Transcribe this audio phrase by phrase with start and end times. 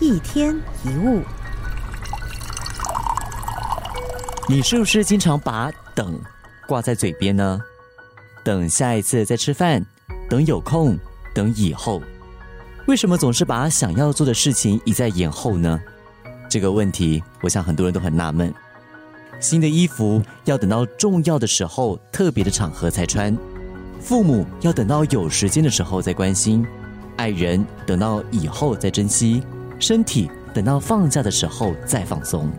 [0.00, 1.22] 一天一物，
[4.48, 6.16] 你是不是经常把“等”
[6.68, 7.60] 挂在嘴边呢？
[8.44, 9.84] 等下一次再吃饭，
[10.30, 10.96] 等有空，
[11.34, 12.00] 等以后。
[12.86, 15.80] 为什么总是把想要做的事情移在延后呢？
[16.48, 18.54] 这个问题，我想很多人都很纳闷。
[19.40, 23.36] 新的衣服要等到重要的时候、特别的场合才穿；
[24.00, 26.64] 父母要等到有时间的时候再关心；
[27.16, 29.42] 爱人等到以后再珍惜；
[29.78, 32.50] 身体等到放假的时候再放松。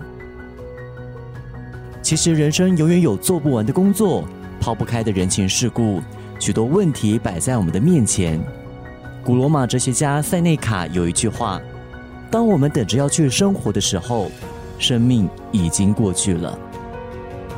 [2.02, 4.24] 其实，人生永远有做不完的工作，
[4.60, 6.02] 抛不开的人情世故，
[6.40, 8.40] 许多问题摆在我们的面前。
[9.24, 11.62] 古罗马哲学家塞内卡有一句话
[12.32, 14.32] ：“当我们等着要去生活的时候，
[14.80, 16.58] 生命已经过去了。”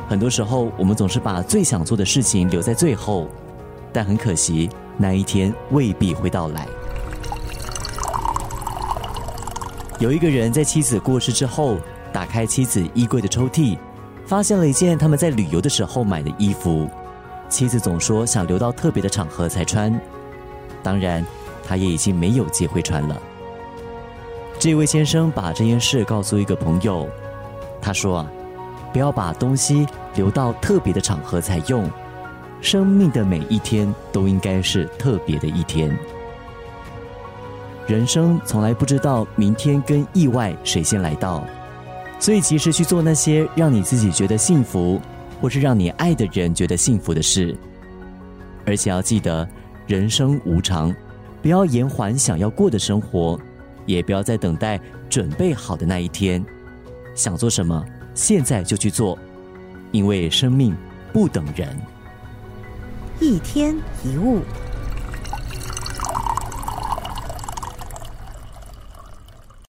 [0.08, 3.28] 很多时候，我们总是把最想做的事情留在最后，
[3.92, 4.68] 但很可惜，
[4.98, 6.66] 那一天未必会到来。
[10.02, 11.78] 有一个人在妻子过世之后，
[12.12, 13.78] 打开妻子衣柜的抽屉，
[14.26, 16.90] 发现了一件他们在旅游的时候买的衣服。
[17.48, 19.96] 妻子总说想留到特别的场合才穿，
[20.82, 21.24] 当然。
[21.64, 23.16] 他也已经没有机会穿了。
[24.58, 27.08] 这位先生把这件事告诉一个朋友，
[27.80, 28.30] 他说：“啊，
[28.92, 31.88] 不要把东西留到特别的场合才用，
[32.60, 35.96] 生命的每一天都应该是特别的一天。
[37.86, 41.44] 人生从来不知道明天跟意外谁先来到，
[42.18, 45.00] 所以及时去做那些让你自己觉得幸福，
[45.40, 47.56] 或是让你爱的人觉得幸福的事。
[48.64, 49.48] 而且要记得，
[49.86, 50.94] 人生无常。”
[51.42, 53.36] 不要延缓想要过的生活，
[53.84, 56.40] 也不要再等待准备好的那一天。
[57.16, 59.18] 想做什么，现在就去做，
[59.90, 60.72] 因为生命
[61.12, 61.76] 不等人。
[63.18, 64.42] 一天一物。